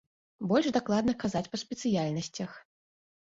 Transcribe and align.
Больш 0.51 0.69
дакладна 0.77 1.13
казаць 1.25 1.43
па 1.51 1.61
спецыяльнасцях. 1.63 2.57